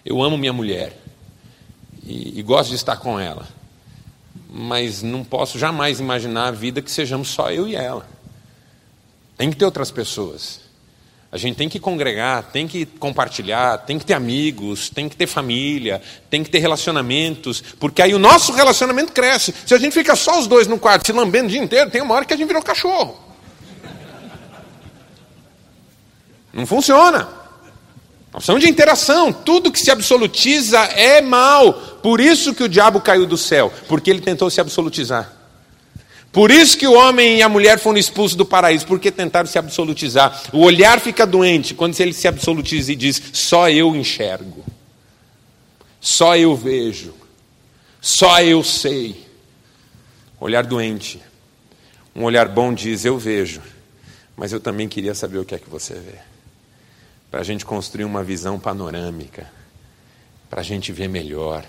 [0.05, 0.95] Eu amo minha mulher
[2.05, 3.47] e, e gosto de estar com ela,
[4.47, 8.07] mas não posso jamais imaginar a vida que sejamos só eu e ela.
[9.35, 10.66] Tem que ter outras pessoas.
[11.29, 15.27] A gente tem que congregar, tem que compartilhar, tem que ter amigos, tem que ter
[15.27, 19.53] família, tem que ter relacionamentos, porque aí o nosso relacionamento cresce.
[19.65, 22.01] Se a gente fica só os dois no quarto se lambendo o dia inteiro, tem
[22.01, 23.19] uma hora que a gente virou cachorro.
[26.53, 27.27] Não funciona.
[28.33, 29.33] Nós precisamos de interação.
[29.33, 31.73] Tudo que se absolutiza é mal.
[32.01, 35.36] Por isso que o diabo caiu do céu, porque ele tentou se absolutizar.
[36.31, 39.57] Por isso que o homem e a mulher foram expulsos do paraíso, porque tentaram se
[39.57, 40.43] absolutizar.
[40.53, 44.63] O olhar fica doente quando ele se absolutiza e diz: só eu enxergo,
[45.99, 47.13] só eu vejo,
[48.01, 49.25] só eu sei.
[50.39, 51.19] Olhar doente.
[52.15, 53.61] Um olhar bom diz: eu vejo,
[54.35, 56.19] mas eu também queria saber o que é que você vê.
[57.31, 59.51] Para a gente construir uma visão panorâmica,
[60.49, 61.65] para a gente ver melhor,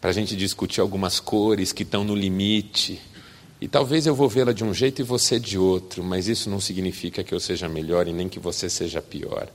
[0.00, 3.00] para a gente discutir algumas cores que estão no limite
[3.60, 6.60] e talvez eu vou vê-la de um jeito e você de outro, mas isso não
[6.60, 9.48] significa que eu seja melhor e nem que você seja pior.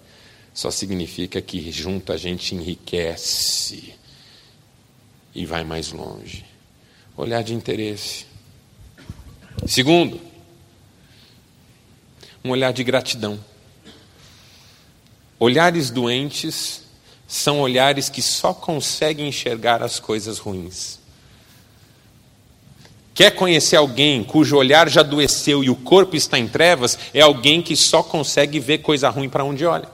[0.54, 3.96] Só significa que junto a gente enriquece
[5.34, 6.46] e vai mais longe.
[7.16, 8.26] Olhar de interesse.
[9.66, 10.20] Segundo,
[12.44, 13.40] um olhar de gratidão.
[15.40, 16.84] Olhares doentes
[17.26, 21.00] são olhares que só conseguem enxergar as coisas ruins.
[23.14, 26.98] Quer conhecer alguém cujo olhar já adoeceu e o corpo está em trevas?
[27.14, 29.88] É alguém que só consegue ver coisa ruim para onde olha.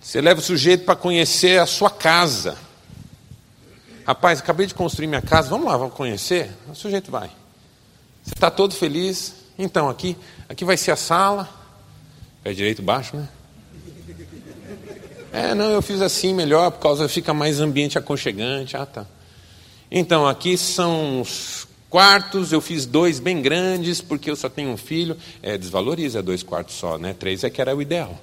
[0.00, 2.56] Você leva o sujeito para conhecer a sua casa.
[4.06, 6.50] Rapaz, acabei de construir minha casa, vamos lá, vamos conhecer?
[6.70, 7.30] O sujeito vai.
[8.22, 9.34] Você está todo feliz?
[9.58, 10.16] Então, aqui,
[10.48, 11.48] aqui vai ser a sala.
[12.42, 13.28] Pé direito baixo, né?
[15.32, 18.76] É, não, eu fiz assim melhor, por causa fica mais ambiente aconchegante.
[18.76, 19.06] Ah, tá.
[19.90, 24.76] Então, aqui são os quartos, eu fiz dois bem grandes, porque eu só tenho um
[24.76, 25.16] filho.
[25.42, 27.14] É, desvaloriza dois quartos só, né?
[27.18, 28.18] Três é que era o ideal.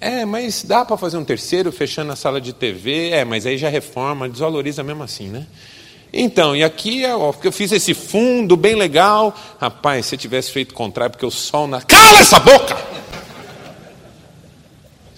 [0.00, 3.10] É, mas dá para fazer um terceiro fechando a sala de TV.
[3.10, 5.46] É, mas aí já reforma, desvaloriza mesmo assim, né?
[6.12, 9.34] Então, e aqui é, ó, eu fiz esse fundo bem legal.
[9.60, 11.80] Rapaz, se eu tivesse feito contrário, porque o sol na.
[11.80, 12.76] Cala essa boca!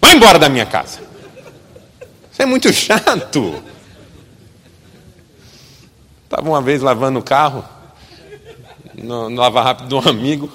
[0.01, 1.01] Vai embora da minha casa.
[2.33, 3.63] Isso é muito chato.
[6.29, 7.65] Estava uma vez lavando o carro,
[8.95, 10.53] no, no Lava Rápido de um amigo,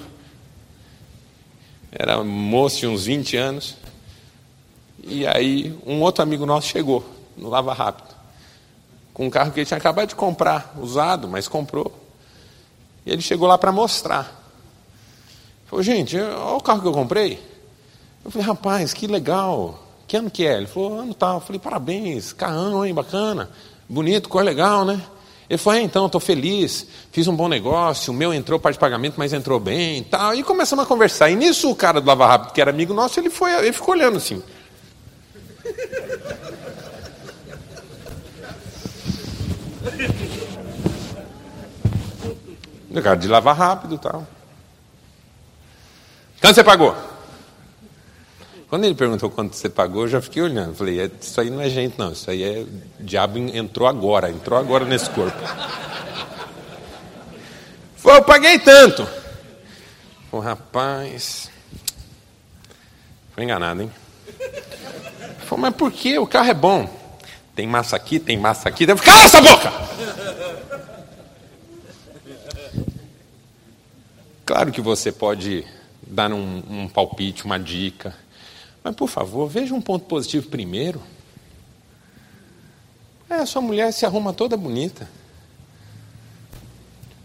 [1.90, 3.74] era moço de uns 20 anos,
[5.02, 7.04] e aí um outro amigo nosso chegou.
[7.36, 8.14] no Lava Rápido,
[9.12, 11.92] com um carro que ele tinha acabado de comprar, usado, mas comprou.
[13.04, 14.48] E ele chegou lá para mostrar.
[15.66, 17.42] Falou, gente, olha o carro que eu comprei.
[18.24, 19.82] Eu falei, rapaz, que legal.
[20.06, 20.56] Que ano que é?
[20.56, 21.38] Ele falou, ano tal.
[21.38, 23.50] Eu falei, parabéns, carrão, hein, bacana.
[23.88, 25.02] Bonito, cor legal, né?
[25.48, 28.80] Ele falou, é, então, estou feliz, fiz um bom negócio, o meu entrou parte de
[28.80, 30.34] pagamento, mas entrou bem e tal.
[30.34, 31.30] E começamos a conversar.
[31.30, 33.94] E nisso o cara do Lava Rápido, que era amigo nosso, ele, foi, ele ficou
[33.94, 34.42] olhando assim.
[42.94, 44.24] O cara de lavar rápido e tal.
[46.40, 46.94] Quanto você pagou?
[48.74, 50.74] Quando ele perguntou quanto você pagou, eu já fiquei olhando.
[50.74, 52.10] Falei, é, isso aí não é gente, não.
[52.10, 52.58] Isso aí é.
[52.98, 55.38] O diabo entrou agora, entrou agora nesse corpo.
[57.94, 59.06] Falei, eu paguei tanto.
[60.32, 61.48] O rapaz.
[63.30, 63.92] Foi enganado, hein?
[65.46, 66.18] Falei, mas por que?
[66.18, 66.90] O carro é bom.
[67.54, 68.88] Tem massa aqui, tem massa aqui.
[68.88, 69.72] Cala essa boca!
[74.44, 75.64] Claro que você pode
[76.04, 78.23] dar um, um palpite, uma dica.
[78.84, 81.00] Mas, por favor, veja um ponto positivo primeiro.
[83.30, 85.08] É, a sua mulher se arruma toda bonita.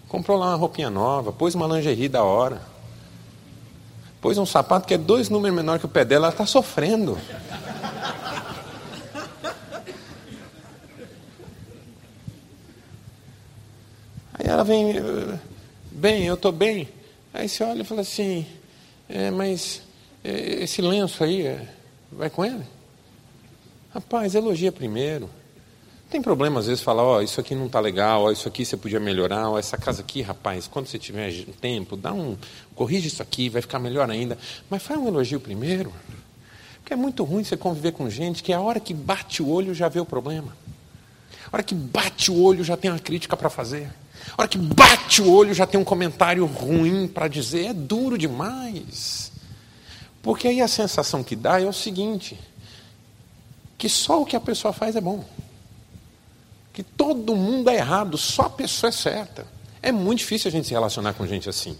[0.07, 2.61] Comprou lá uma roupinha nova, pôs uma lingerie da hora.
[4.21, 7.17] Pôs um sapato que é dois números menor que o pé dela, ela está sofrendo.
[14.33, 14.95] Aí ela vem,
[15.91, 16.87] bem, eu estou bem.
[17.33, 18.47] Aí você olha e fala assim,
[19.09, 19.88] é, mas
[20.23, 21.67] esse lenço aí, é,
[22.11, 22.63] vai com ele?
[23.93, 25.29] Rapaz, elogia primeiro.
[26.09, 28.47] Tem problema às vezes falar, ó, oh, isso aqui não está legal, ó, oh, isso
[28.47, 32.11] aqui você podia melhorar, ó, oh, essa casa aqui, rapaz, quando você tiver tempo, dá
[32.11, 32.35] um,
[32.73, 34.37] corrige isso aqui, vai ficar melhor ainda.
[34.69, 35.93] Mas faz um elogio primeiro.
[36.79, 39.75] Porque é muito ruim você conviver com gente que a hora que bate o olho
[39.75, 40.57] já vê o problema.
[41.51, 43.91] A hora que bate o olho já tem uma crítica para fazer.
[44.35, 47.67] A hora que bate o olho já tem um comentário ruim para dizer.
[47.67, 49.31] É duro demais.
[50.21, 52.39] Porque aí a sensação que dá é o seguinte:
[53.77, 55.23] que só o que a pessoa faz é bom.
[56.73, 59.47] Que todo mundo é errado, só a pessoa é certa.
[59.81, 61.77] É muito difícil a gente se relacionar com gente assim.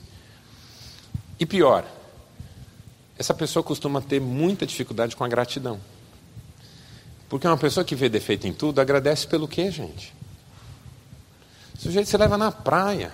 [1.40, 1.86] E pior,
[3.18, 5.80] essa pessoa costuma ter muita dificuldade com a gratidão.
[7.28, 10.14] Porque uma pessoa que vê defeito em tudo, agradece pelo quê, gente?
[11.76, 13.12] O sujeito se leva na praia.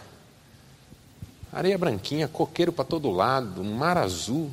[1.51, 4.51] Areia branquinha, coqueiro para todo lado, mar azul.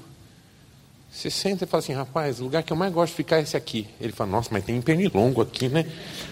[1.12, 3.42] Você senta e fala assim, rapaz, o lugar que eu mais gosto de ficar é
[3.42, 3.86] esse aqui.
[4.00, 5.84] Ele fala, nossa, mas tem pernilongo aqui, né?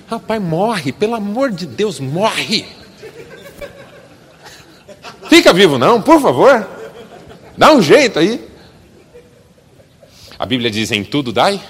[0.09, 2.66] Rapaz, morre, pelo amor de Deus, morre!
[5.29, 6.66] Fica vivo não, por favor.
[7.57, 8.49] Dá um jeito aí.
[10.38, 11.61] A Bíblia diz, em tudo dai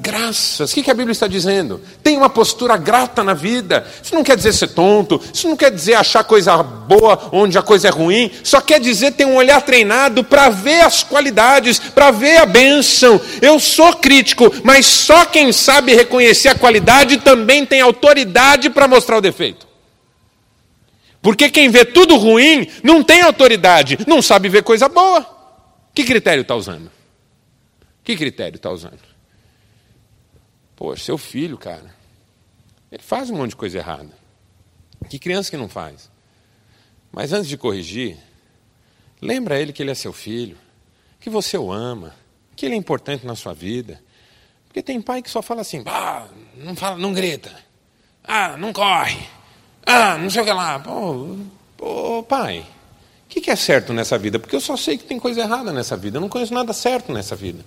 [0.00, 0.72] graças.
[0.72, 1.80] O que a Bíblia está dizendo?
[2.02, 3.86] Tem uma postura grata na vida.
[4.02, 7.62] Isso não quer dizer ser tonto, isso não quer dizer achar coisa boa onde a
[7.62, 12.10] coisa é ruim, só quer dizer ter um olhar treinado para ver as qualidades, para
[12.10, 13.20] ver a bênção.
[13.40, 19.18] Eu sou crítico, mas só quem sabe reconhecer a qualidade também tem autoridade para mostrar
[19.18, 19.68] o defeito.
[21.22, 25.26] Porque quem vê tudo ruim não tem autoridade, não sabe ver coisa boa.
[25.94, 26.90] Que critério está usando?
[28.02, 29.09] Que critério está usando?
[30.80, 31.94] Pô, seu filho, cara,
[32.90, 34.08] ele faz um monte de coisa errada.
[35.10, 36.10] Que criança que não faz?
[37.12, 38.16] Mas antes de corrigir,
[39.20, 40.56] lembra ele que ele é seu filho,
[41.20, 42.14] que você o ama,
[42.56, 44.02] que ele é importante na sua vida.
[44.68, 47.54] Porque tem pai que só fala assim, ah, não fala, não grita,
[48.24, 49.20] ah, não corre,
[49.84, 50.78] ah, não sei o que lá.
[50.78, 51.36] Pô,
[51.76, 54.38] pô pai, o que, que é certo nessa vida?
[54.38, 57.12] Porque eu só sei que tem coisa errada nessa vida, eu não conheço nada certo
[57.12, 57.62] nessa vida.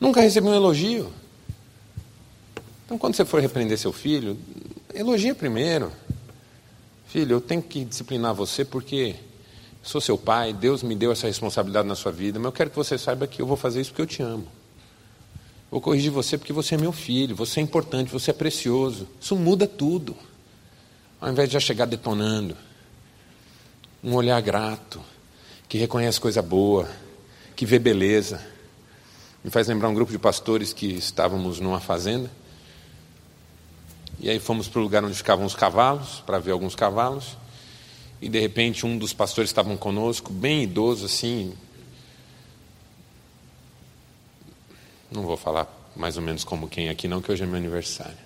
[0.00, 1.12] Nunca recebi um elogio.
[2.86, 4.38] Então, quando você for repreender seu filho,
[4.94, 5.90] elogia primeiro.
[7.08, 9.16] Filho, eu tenho que disciplinar você porque
[9.82, 12.76] sou seu pai, Deus me deu essa responsabilidade na sua vida, mas eu quero que
[12.76, 14.46] você saiba que eu vou fazer isso porque eu te amo.
[15.68, 19.08] Vou corrigir você porque você é meu filho, você é importante, você é precioso.
[19.20, 20.16] Isso muda tudo.
[21.20, 22.56] Ao invés de já chegar detonando.
[24.02, 25.00] Um olhar grato,
[25.68, 26.88] que reconhece coisa boa,
[27.56, 28.40] que vê beleza.
[29.42, 32.30] Me faz lembrar um grupo de pastores que estávamos numa fazenda
[34.18, 37.36] e aí fomos para o lugar onde ficavam os cavalos, para ver alguns cavalos.
[38.20, 41.52] E de repente um dos pastores estavam conosco, bem idoso assim.
[45.10, 48.16] Não vou falar mais ou menos como quem aqui não, que hoje é meu aniversário.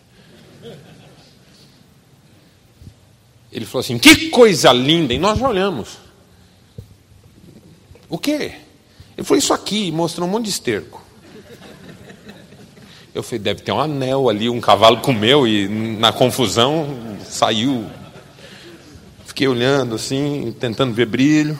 [3.51, 5.99] Ele falou assim: "Que coisa linda!" E nós já olhamos.
[8.09, 8.55] O quê?
[9.17, 11.10] Ele falou isso aqui, mostrou um monte de esterco.
[13.15, 17.91] Eu falei, deve ter um anel ali, um cavalo comeu e na confusão saiu.
[19.27, 21.59] Fiquei olhando assim, tentando ver brilho.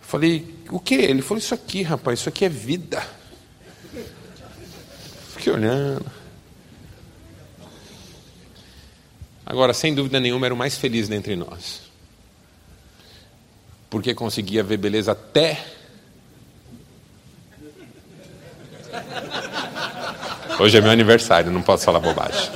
[0.00, 0.94] Falei, o que?
[0.94, 3.02] Ele falou, isso aqui, rapaz, isso aqui é vida.
[5.34, 6.06] Fiquei olhando.
[9.44, 11.82] Agora, sem dúvida nenhuma, era o mais feliz dentre nós.
[13.90, 15.62] Porque conseguia ver beleza até.
[20.60, 22.50] Hoje é meu aniversário, não posso falar bobagem.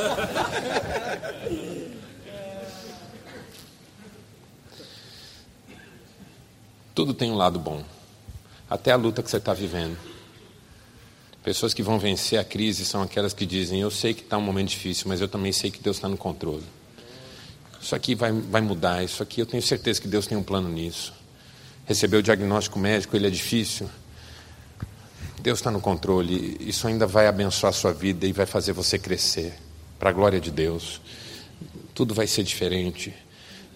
[6.94, 7.84] Tudo tem um lado bom,
[8.70, 9.96] até a luta que você está vivendo.
[11.42, 14.42] Pessoas que vão vencer a crise são aquelas que dizem: Eu sei que está um
[14.42, 16.64] momento difícil, mas eu também sei que Deus está no controle.
[17.80, 20.68] Isso aqui vai, vai mudar, isso aqui eu tenho certeza que Deus tem um plano
[20.68, 21.12] nisso.
[21.84, 23.88] Receber o diagnóstico médico, ele é difícil.
[25.46, 28.98] Deus está no controle, isso ainda vai abençoar a sua vida e vai fazer você
[28.98, 29.54] crescer,
[29.96, 31.00] para a glória de Deus.
[31.94, 33.14] Tudo vai ser diferente,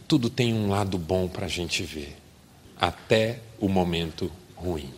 [0.09, 2.16] tudo tem um lado bom para a gente ver,
[2.76, 4.92] até o momento ruim.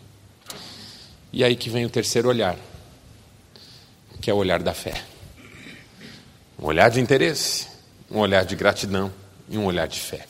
[1.31, 2.57] E aí que vem o terceiro olhar,
[4.23, 5.05] que é o olhar da fé.
[6.59, 7.69] Um olhar de interesse,
[8.11, 9.13] um olhar de gratidão
[9.47, 10.27] e um olhar de fé.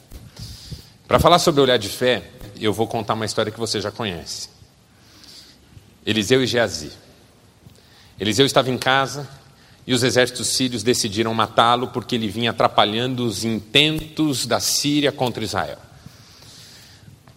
[1.07, 2.25] Para falar sobre o olhar de fé,
[2.61, 4.62] eu vou contar uma história que você já conhece.
[6.05, 6.91] Eliseu e Geazi.
[8.19, 9.29] Eliseu estava em casa
[9.87, 15.43] e os exércitos sírios decidiram matá-lo porque ele vinha atrapalhando os intentos da Síria contra
[15.43, 15.79] Israel.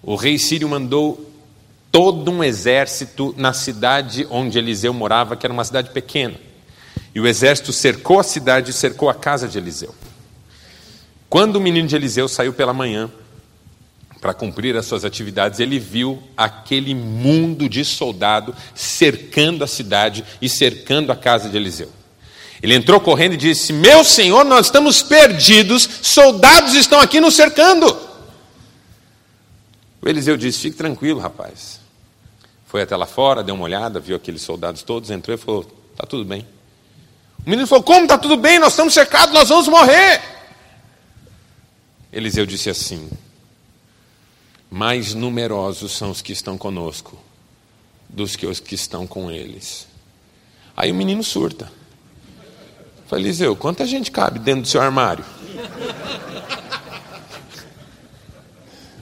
[0.02, 1.32] O rei sírio mandou
[1.92, 6.36] todo um exército na cidade onde Eliseu morava, que era uma cidade pequena.
[7.14, 9.96] E o exército cercou a cidade e cercou a casa de Eliseu.
[11.30, 13.10] Quando o menino de Eliseu saiu pela manhã
[14.26, 20.50] para cumprir as suas atividades, ele viu aquele mundo de soldado cercando a cidade e
[20.50, 21.92] cercando a casa de Eliseu.
[22.60, 27.86] Ele entrou correndo e disse: Meu senhor, nós estamos perdidos, soldados estão aqui nos cercando.
[30.02, 31.80] O Eliseu disse: Fique tranquilo, rapaz.
[32.66, 36.08] Foi até lá fora, deu uma olhada, viu aqueles soldados todos, entrou e falou: Está
[36.08, 36.48] tudo bem.
[37.46, 38.58] O menino falou: Como está tudo bem?
[38.58, 40.20] Nós estamos cercados, nós vamos morrer.
[42.12, 43.08] Eliseu disse assim:
[44.70, 47.18] Mais numerosos são os que estão conosco
[48.10, 49.88] dos que os que estão com eles.
[50.76, 51.72] Aí o menino surta.
[53.08, 55.24] Falei, Eliseu, quanta gente cabe dentro do seu armário?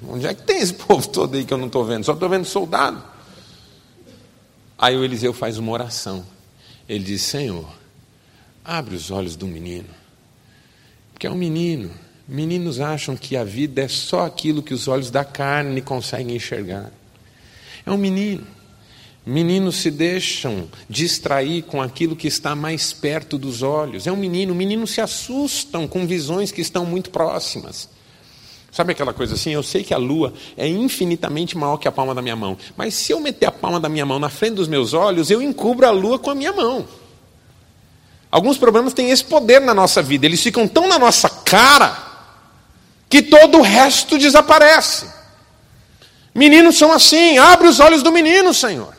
[0.08, 2.04] Onde é que tem esse povo todo aí que eu não estou vendo?
[2.04, 3.04] Só estou vendo soldado.
[4.78, 6.26] Aí o Eliseu faz uma oração.
[6.88, 7.68] Ele diz: Senhor,
[8.64, 9.90] abre os olhos do menino.
[11.14, 11.90] Porque é um menino.
[12.28, 16.92] Meninos acham que a vida é só aquilo que os olhos da carne conseguem enxergar.
[17.86, 18.48] É um menino.
[19.26, 24.08] Meninos se deixam distrair com aquilo que está mais perto dos olhos.
[24.08, 24.56] É um menino.
[24.56, 27.90] Meninos se assustam com visões que estão muito próximas.
[28.72, 29.52] Sabe aquela coisa assim?
[29.52, 32.96] Eu sei que a lua é infinitamente maior que a palma da minha mão, mas
[32.96, 35.86] se eu meter a palma da minha mão na frente dos meus olhos, eu encubro
[35.86, 36.88] a lua com a minha mão.
[38.32, 42.03] Alguns problemas têm esse poder na nossa vida, eles ficam tão na nossa cara
[43.14, 45.06] que todo o resto desaparece.
[46.34, 48.96] Meninos são assim, abre os olhos do menino, Senhor.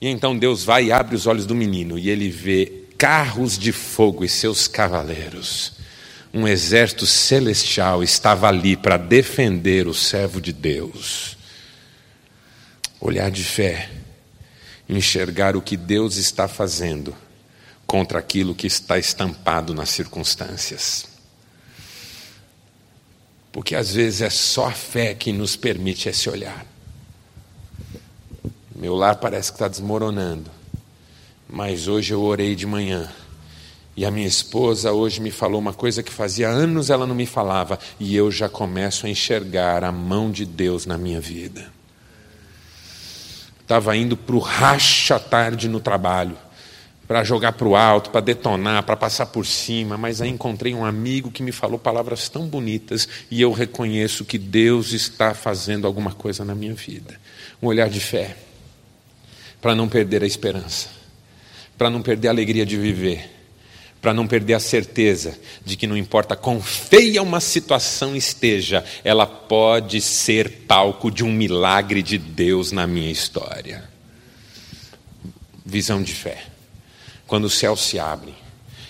[0.00, 3.70] E então Deus vai e abre os olhos do menino e ele vê carros de
[3.70, 5.78] fogo e seus cavaleiros
[6.34, 11.38] um exército celestial estava ali para defender o servo de Deus.
[13.00, 13.88] Olhar de fé,
[14.88, 17.14] enxergar o que Deus está fazendo
[17.86, 21.17] contra aquilo que está estampado nas circunstâncias.
[23.58, 26.64] Porque às vezes é só a fé que nos permite esse olhar.
[28.72, 30.48] Meu lar parece que está desmoronando,
[31.48, 33.12] mas hoje eu orei de manhã
[33.96, 37.26] e a minha esposa hoje me falou uma coisa que fazia anos ela não me
[37.26, 41.68] falava, e eu já começo a enxergar a mão de Deus na minha vida.
[43.60, 46.38] Estava indo para o racha tarde no trabalho,
[47.08, 50.84] para jogar para o alto, para detonar, para passar por cima, mas aí encontrei um
[50.84, 56.12] amigo que me falou palavras tão bonitas e eu reconheço que Deus está fazendo alguma
[56.12, 57.18] coisa na minha vida.
[57.62, 58.36] Um olhar de fé,
[59.58, 60.90] para não perder a esperança,
[61.78, 63.38] para não perder a alegria de viver
[64.00, 69.26] para não perder a certeza de que não importa quão feia uma situação esteja, ela
[69.26, 73.82] pode ser palco de um milagre de Deus na minha história.
[75.66, 76.57] Visão de fé.
[77.28, 78.34] Quando os céus se abrem,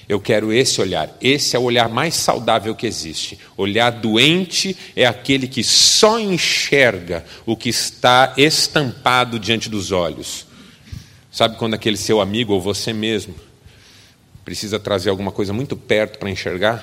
[0.09, 1.14] eu quero esse olhar.
[1.20, 3.39] Esse é o olhar mais saudável que existe.
[3.57, 10.47] Olhar doente é aquele que só enxerga o que está estampado diante dos olhos.
[11.30, 13.34] Sabe quando aquele seu amigo ou você mesmo
[14.45, 16.82] precisa trazer alguma coisa muito perto para enxergar,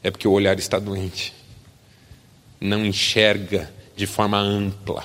[0.00, 1.34] é porque o olhar está doente.
[2.60, 5.02] Não enxerga de forma ampla.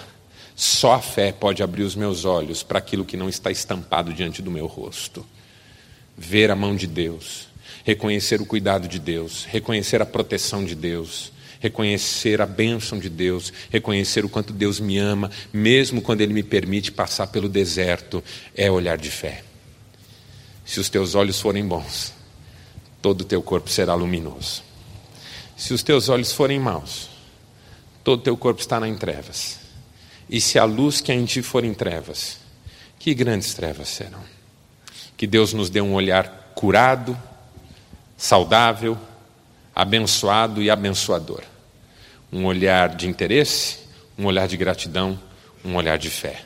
[0.55, 4.41] Só a fé pode abrir os meus olhos para aquilo que não está estampado diante
[4.41, 5.25] do meu rosto.
[6.17, 7.47] Ver a mão de Deus,
[7.83, 13.53] reconhecer o cuidado de Deus, reconhecer a proteção de Deus, reconhecer a bênção de Deus,
[13.69, 18.23] reconhecer o quanto Deus me ama, mesmo quando Ele me permite passar pelo deserto,
[18.55, 19.43] é olhar de fé.
[20.65, 22.13] Se os teus olhos forem bons,
[23.01, 24.63] todo o teu corpo será luminoso.
[25.55, 27.09] Se os teus olhos forem maus,
[28.03, 29.59] todo o teu corpo estará em trevas.
[30.29, 32.37] E se a luz que há em ti for em trevas,
[32.99, 34.36] que grandes trevas serão.
[35.17, 37.17] Que Deus nos dê um olhar curado,
[38.15, 38.97] saudável,
[39.75, 41.41] abençoado e abençoador.
[42.31, 43.79] Um olhar de interesse,
[44.17, 45.19] um olhar de gratidão,
[45.65, 46.41] um olhar de fé.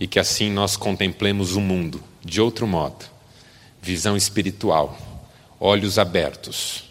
[0.00, 3.04] E que assim nós contemplemos o mundo de outro modo.
[3.80, 4.98] Visão espiritual,
[5.60, 6.84] olhos abertos,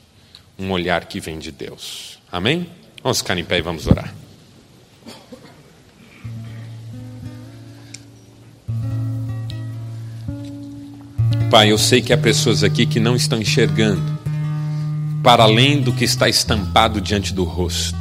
[0.57, 2.19] um olhar que vem de Deus.
[2.31, 2.69] Amém?
[3.03, 4.13] Vamos ficar em pé e vamos orar.
[11.49, 14.17] Pai, eu sei que há pessoas aqui que não estão enxergando
[15.21, 17.97] para além do que está estampado diante do rosto.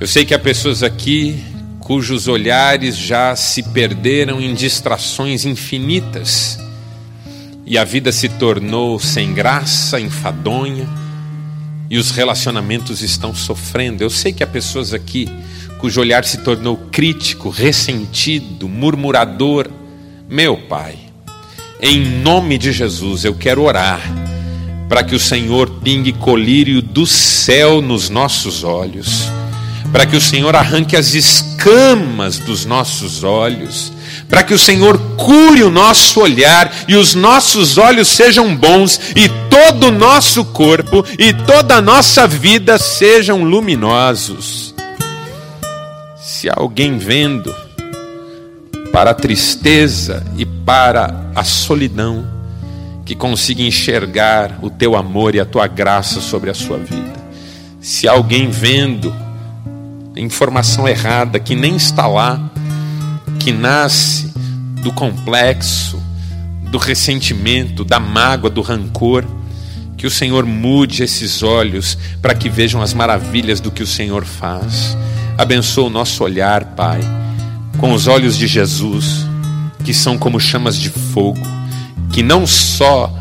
[0.00, 1.42] Eu sei que há pessoas aqui
[1.80, 6.58] cujos olhares já se perderam em distrações infinitas
[7.66, 10.88] e a vida se tornou sem graça, enfadonha
[11.90, 14.02] e os relacionamentos estão sofrendo.
[14.02, 15.28] Eu sei que há pessoas aqui
[15.78, 19.70] cujo olhar se tornou crítico, ressentido, murmurador.
[20.28, 21.03] Meu Pai,
[21.84, 24.00] em nome de Jesus, eu quero orar
[24.88, 29.24] para que o Senhor pingue colírio do céu nos nossos olhos,
[29.92, 33.92] para que o Senhor arranque as escamas dos nossos olhos,
[34.30, 39.28] para que o Senhor cure o nosso olhar e os nossos olhos sejam bons e
[39.50, 44.74] todo o nosso corpo e toda a nossa vida sejam luminosos.
[46.16, 47.54] Se alguém vendo
[48.94, 52.24] para a tristeza e para a solidão,
[53.04, 57.12] que consiga enxergar o teu amor e a tua graça sobre a sua vida.
[57.80, 59.12] Se alguém vendo
[60.16, 62.40] informação errada que nem está lá,
[63.40, 64.32] que nasce
[64.80, 66.00] do complexo,
[66.70, 69.24] do ressentimento, da mágoa, do rancor,
[69.96, 74.24] que o Senhor mude esses olhos para que vejam as maravilhas do que o Senhor
[74.24, 74.96] faz.
[75.36, 77.00] Abençoa o nosso olhar, Pai,
[77.84, 79.26] com os olhos de Jesus,
[79.84, 81.46] que são como chamas de fogo
[82.10, 83.12] que não só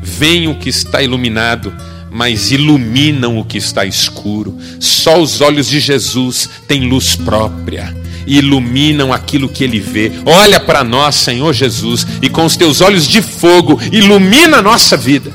[0.00, 1.74] veem o que está iluminado,
[2.08, 4.56] mas iluminam o que está escuro.
[4.78, 7.92] Só os olhos de Jesus têm luz própria
[8.24, 10.12] e iluminam aquilo que ele vê.
[10.24, 14.96] Olha para nós, Senhor Jesus, e com os teus olhos de fogo ilumina a nossa
[14.96, 15.32] vida,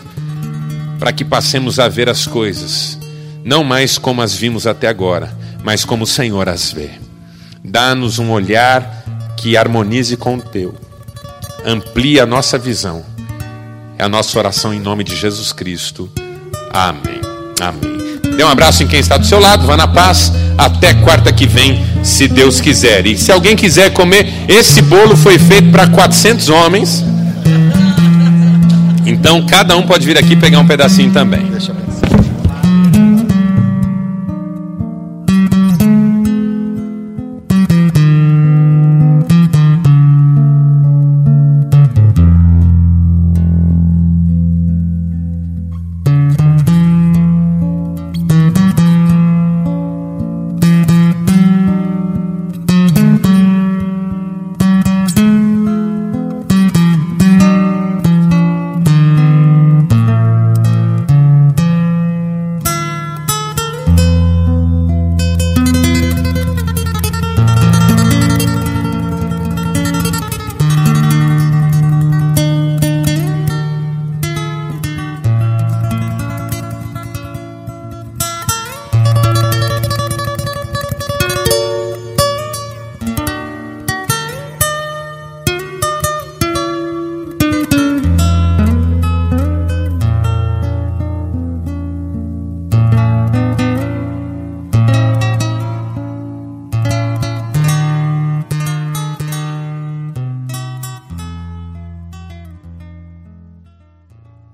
[0.97, 2.97] para que passemos a ver as coisas,
[3.43, 7.02] não mais como as vimos até agora, mas como o Senhor as vê.
[7.63, 9.03] Dá-nos um olhar
[9.37, 10.75] que harmonize com o teu
[11.65, 13.03] amplie a nossa visão.
[13.97, 16.09] É a nossa oração em nome de Jesus Cristo.
[16.71, 17.21] Amém.
[17.61, 18.19] Amém.
[18.35, 20.31] Dê um abraço em quem está do seu lado, vá na paz.
[20.57, 23.05] Até quarta que vem, se Deus quiser.
[23.05, 27.03] E se alguém quiser comer, esse bolo foi feito para 400 homens.
[29.05, 31.51] Então cada um pode vir aqui pegar um pedacinho também.